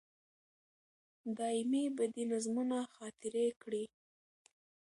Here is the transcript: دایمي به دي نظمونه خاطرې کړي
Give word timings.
دایمي 1.37 1.83
به 1.95 2.05
دي 2.13 2.23
نظمونه 2.31 2.77
خاطرې 2.95 3.47
کړي 3.61 3.83